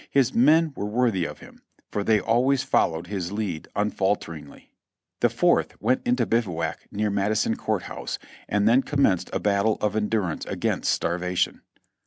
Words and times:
His 0.09 0.33
men 0.33 0.73
were 0.75 0.87
worthy 0.87 1.25
of 1.25 1.41
him, 1.41 1.61
for 1.91 2.03
they 2.03 2.19
always 2.19 2.63
followed 2.63 3.05
his 3.05 3.31
lead 3.31 3.67
unfalteringly. 3.75 4.71
The 5.19 5.29
Fourth 5.29 5.79
went 5.79 6.01
into 6.07 6.25
bivouac 6.25 6.87
near 6.91 7.11
Madison 7.11 7.55
Court 7.55 7.83
House, 7.83 8.17
and 8.49 8.67
then 8.67 8.81
commenced 8.81 9.29
a 9.31 9.39
battle 9.39 9.77
of 9.79 9.95
endurance 9.95 10.43
against 10.47 10.91
starvation. 10.91 11.61